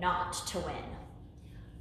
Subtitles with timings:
[0.00, 0.74] not to win.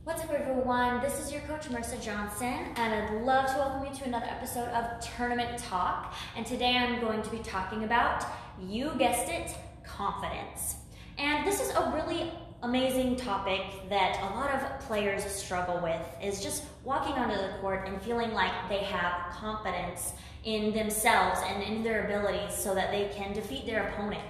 [0.04, 1.02] What's up, everyone?
[1.02, 4.68] This is your coach, Marissa Johnson, and I'd love to welcome you to another episode
[4.70, 6.14] of Tournament Talk.
[6.38, 8.23] And today I'm going to be talking about,
[8.61, 10.75] you guessed it, confidence.
[11.18, 16.41] And this is a really amazing topic that a lot of players struggle with is
[16.41, 20.13] just walking onto the court and feeling like they have confidence
[20.43, 24.21] in themselves and in their abilities so that they can defeat their opponent.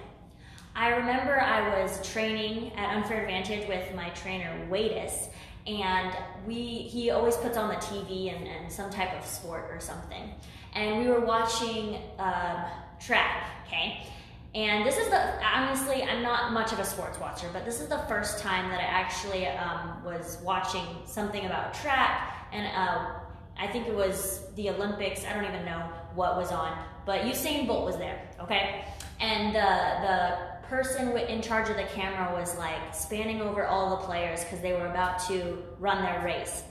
[0.78, 5.30] I remember I was training at Unfair Advantage with my trainer, Wadis,
[5.66, 6.14] and
[6.46, 10.34] we he always puts on the TV and, and some type of sport or something.
[10.74, 12.68] And we were watching uh,
[13.00, 14.06] track, okay?
[14.54, 17.88] And this is the, honestly, I'm not much of a sports watcher, but this is
[17.88, 22.48] the first time that I actually um, was watching something about track.
[22.52, 23.12] And uh,
[23.58, 25.24] I think it was the Olympics.
[25.24, 28.84] I don't even know what was on, but Usain Bolt was there, okay?
[29.20, 34.04] And the, the person in charge of the camera was like spanning over all the
[34.04, 36.62] players because they were about to run their race.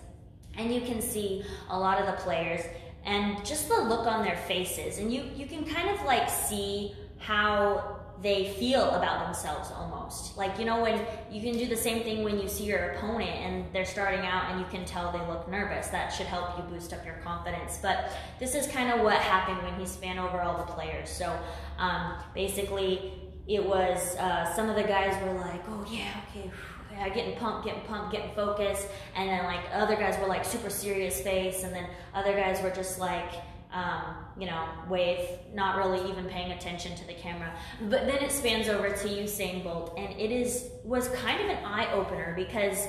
[0.57, 2.61] And you can see a lot of the players
[3.05, 4.97] and just the look on their faces.
[4.97, 10.37] And you, you can kind of like see how they feel about themselves almost.
[10.37, 13.29] Like, you know, when you can do the same thing when you see your opponent
[13.29, 15.87] and they're starting out and you can tell they look nervous.
[15.87, 17.77] That should help you boost up your confidence.
[17.81, 21.09] But this is kind of what happened when he span over all the players.
[21.09, 21.37] So
[21.77, 23.13] um, basically,
[23.47, 26.51] it was uh, some of the guys were like, oh, yeah, okay.
[26.91, 28.87] Yeah, getting pumped, getting pumped, getting focused,
[29.17, 32.69] and then like other guys were like super serious face, and then other guys were
[32.69, 33.33] just like,
[33.73, 37.51] um, you know, wave, not really even paying attention to the camera.
[37.89, 41.65] But then it spans over to Usain Bolt, and it is was kind of an
[41.65, 42.87] eye opener because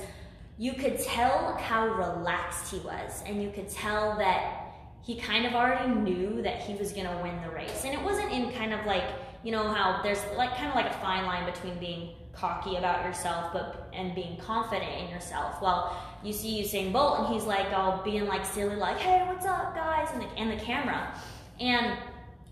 [0.57, 4.67] you could tell how relaxed he was, and you could tell that
[5.03, 7.85] he kind of already knew that he was going to win the race.
[7.85, 9.05] And it wasn't in kind of like,
[9.43, 13.05] you know, how there's like kind of like a fine line between being cocky about
[13.05, 15.61] yourself but and being confident in yourself.
[15.63, 19.47] Well, you see Usain Bolt and he's like all being like silly, like, hey, what's
[19.47, 21.15] up, guys, and the, and the camera.
[21.61, 21.97] And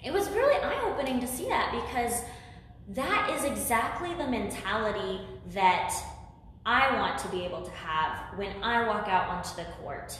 [0.02, 2.22] it was really eye-opening to see that because
[2.88, 5.20] that is exactly the mentality
[5.52, 5.94] that
[6.66, 10.18] I want to be able to have when I walk out onto the court.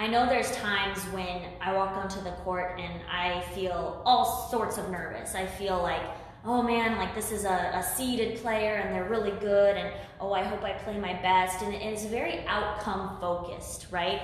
[0.00, 4.78] I know there's times when I walk onto the court and I feel all sorts
[4.78, 5.34] of nervous.
[5.34, 6.00] I feel like,
[6.42, 10.32] oh man, like this is a, a seeded player and they're really good, and oh,
[10.32, 11.62] I hope I play my best.
[11.62, 14.22] And it's very outcome focused, right?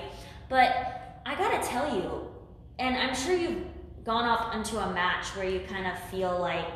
[0.49, 2.27] But I gotta tell you,
[2.79, 3.67] and I'm sure you've
[4.03, 6.73] gone up into a match where you kind of feel like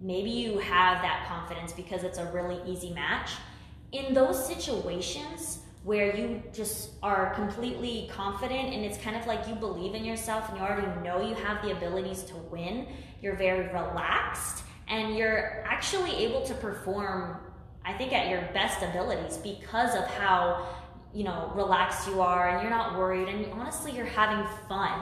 [0.00, 3.30] maybe you have that confidence because it's a really easy match.
[3.92, 9.54] In those situations, where you just are completely confident and it's kind of like you
[9.54, 12.86] believe in yourself and you already know you have the abilities to win.
[13.22, 17.40] You're very relaxed and you're actually able to perform,
[17.86, 20.68] I think, at your best abilities because of how,
[21.14, 24.92] you know, relaxed you are and you're not worried and honestly, you're having fun.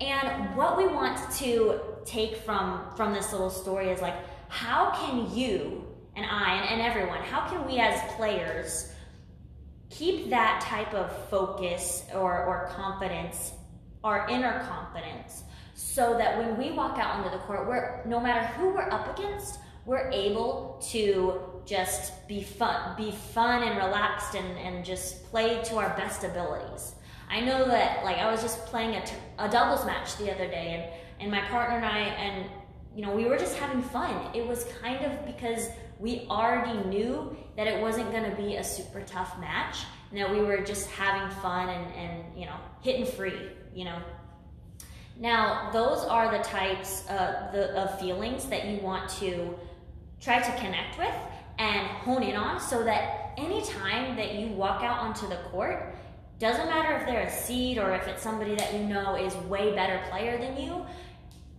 [0.00, 4.16] And what we want to take from from this little story is like,
[4.48, 5.84] how can you
[6.16, 8.93] and I and, and everyone, how can we as players
[9.96, 13.52] keep that type of focus or, or confidence,
[14.02, 15.44] our inner confidence,
[15.74, 19.16] so that when we walk out onto the court, we're no matter who we're up
[19.16, 25.62] against, we're able to just be fun, be fun and relaxed and, and just play
[25.62, 26.94] to our best abilities.
[27.30, 29.04] I know that like I was just playing a,
[29.38, 32.50] a doubles match the other day and, and my partner and I and
[32.94, 34.34] you know we were just having fun.
[34.34, 35.68] It was kind of because
[35.98, 39.78] we already knew that it wasn't going to be a super tough match
[40.10, 43.98] and that we were just having fun and, and you know hitting free you know?
[45.18, 49.54] Now those are the types uh, the, of feelings that you want to
[50.20, 51.14] try to connect with
[51.58, 55.94] and hone in on so that anytime that you walk out onto the court
[56.38, 59.72] doesn't matter if they're a seed or if it's somebody that you know is way
[59.74, 60.84] better player than you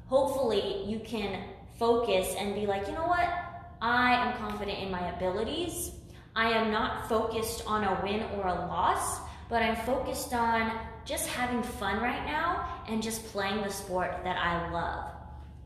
[0.07, 1.43] hopefully you can
[1.79, 3.29] focus and be like you know what
[3.85, 5.91] I am confident in my abilities.
[6.35, 10.71] I am not focused on a win or a loss, but I'm focused on
[11.05, 15.11] just having fun right now and just playing the sport that I love.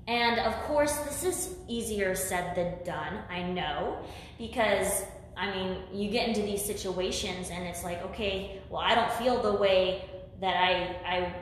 [0.10, 4.00] And of course, this is easier said than done, I know,
[4.38, 5.04] because
[5.38, 9.42] I mean, you get into these situations and it's like, okay, well, I don't feel
[9.42, 10.10] the way
[10.42, 10.71] that I,
[11.06, 11.33] I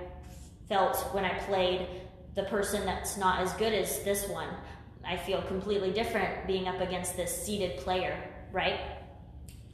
[0.69, 1.87] felt when I played
[2.35, 4.49] the person that's not as good as this one.
[5.07, 8.17] I feel completely different being up against this seeded player,
[8.51, 8.79] right?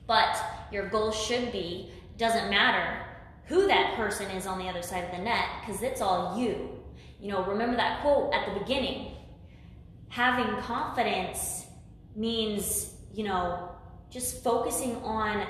[0.05, 0.37] But
[0.71, 3.03] your goal should be doesn't matter
[3.45, 6.79] who that person is on the other side of the net because it's all you.
[7.19, 9.15] You know, remember that quote at the beginning.
[10.09, 11.65] Having confidence
[12.15, 13.69] means, you know,
[14.09, 15.47] just focusing on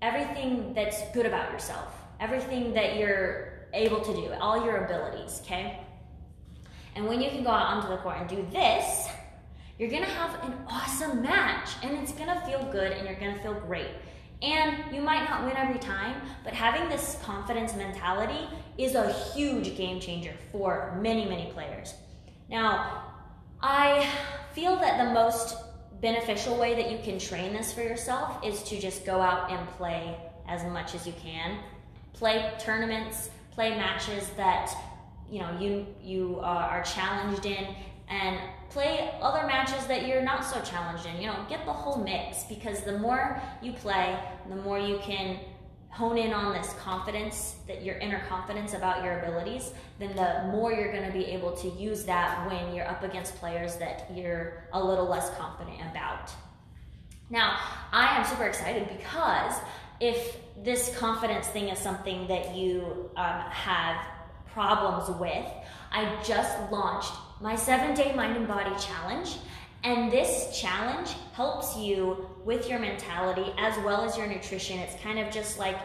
[0.00, 5.80] everything that's good about yourself, everything that you're able to do, all your abilities, okay?
[6.94, 9.08] And when you can go out onto the court and do this,
[9.78, 13.54] you're gonna have an awesome match and it's gonna feel good and you're gonna feel
[13.54, 13.88] great.
[14.42, 19.76] And you might not win every time, but having this confidence mentality is a huge
[19.76, 21.94] game changer for many, many players.
[22.48, 23.04] Now,
[23.62, 24.06] I
[24.52, 25.56] feel that the most
[26.00, 29.68] beneficial way that you can train this for yourself is to just go out and
[29.70, 30.16] play
[30.48, 31.58] as much as you can.
[32.12, 34.74] Play tournaments, play matches that
[35.32, 37.74] you know you you uh, are challenged in
[38.08, 38.38] and
[38.68, 41.16] play other matches that you're not so challenged in.
[41.16, 44.18] You know, get the whole mix because the more you play,
[44.48, 45.38] the more you can
[45.88, 50.72] hone in on this confidence that your inner confidence about your abilities, then the more
[50.72, 54.64] you're going to be able to use that when you're up against players that you're
[54.72, 56.30] a little less confident about.
[57.28, 57.58] Now,
[57.92, 59.54] I am super excited because
[60.00, 63.96] if this confidence thing is something that you um, have
[64.52, 65.46] problems with,
[65.90, 69.36] I just launched my seven day mind and body challenge.
[69.84, 74.78] And this challenge helps you with your mentality as well as your nutrition.
[74.78, 75.76] It's kind of just like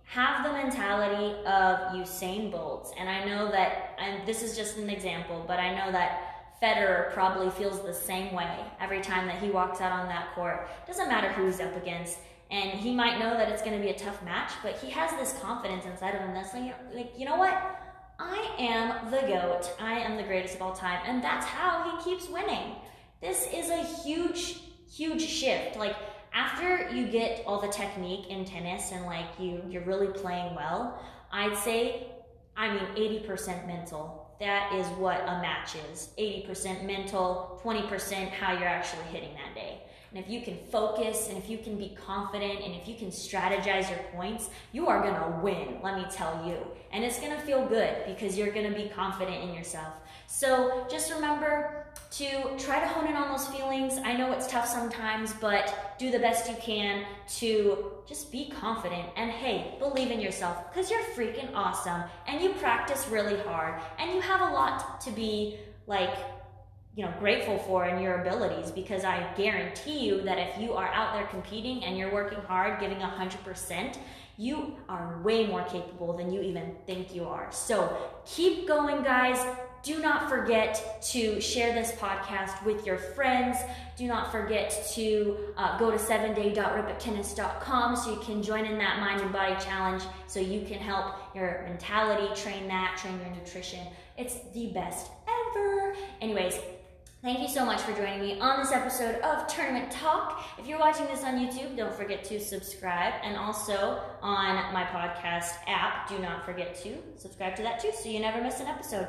[0.03, 4.89] have the mentality of Usain Bolt, and I know that, and this is just an
[4.89, 9.49] example, but I know that Federer probably feels the same way every time that he
[9.49, 10.67] walks out on that court.
[10.85, 12.19] Doesn't matter who he's up against,
[12.51, 15.11] and he might know that it's going to be a tough match, but he has
[15.11, 17.53] this confidence inside of him that's like, like, you know what?
[18.19, 19.71] I am the GOAT.
[19.79, 20.99] I am the greatest of all time.
[21.05, 22.75] And that's how he keeps winning.
[23.21, 24.59] This is a huge,
[24.94, 25.77] huge shift.
[25.77, 25.95] Like,
[26.33, 31.01] after you get all the technique in tennis and like you you're really playing well,
[31.31, 32.07] I'd say
[32.56, 32.86] I mean
[33.24, 34.30] 80% mental.
[34.39, 36.10] That is what a match is.
[36.18, 39.83] 80% mental, 20% how you're actually hitting that day.
[40.13, 43.07] And if you can focus and if you can be confident and if you can
[43.07, 46.57] strategize your points, you are going to win, let me tell you.
[46.92, 49.94] And it's going to feel good because you're going to be confident in yourself.
[50.28, 53.70] So just remember to try to hone in on those feelings.
[54.51, 57.05] Tough sometimes, but do the best you can
[57.39, 59.07] to just be confident.
[59.15, 64.13] And hey, believe in yourself because you're freaking awesome and you practice really hard and
[64.13, 66.13] you have a lot to be like
[66.97, 70.89] you know grateful for in your abilities because i guarantee you that if you are
[70.89, 73.97] out there competing and you're working hard giving 100%
[74.41, 77.47] you are way more capable than you even think you are.
[77.51, 79.37] So keep going guys
[79.83, 83.57] do not forget to share this podcast with your friends.
[83.97, 89.21] Do not forget to uh, go to 7day.ripittennis.com so you can join in that mind
[89.21, 93.88] and body challenge so you can help your mentality, train that, train your nutrition.
[94.18, 95.95] It's the best ever.
[96.21, 96.59] Anyways,
[97.23, 100.44] Thank you so much for joining me on this episode of Tournament Talk.
[100.57, 103.14] If you're watching this on YouTube, don't forget to subscribe.
[103.23, 108.09] And also on my podcast app, do not forget to subscribe to that too so
[108.09, 109.07] you never miss an episode.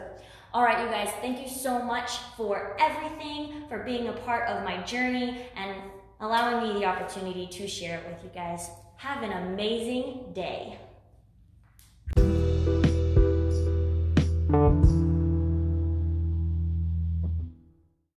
[0.54, 4.62] All right, you guys, thank you so much for everything, for being a part of
[4.64, 5.74] my journey, and
[6.20, 8.68] allowing me the opportunity to share it with you guys.
[8.98, 10.78] Have an amazing day.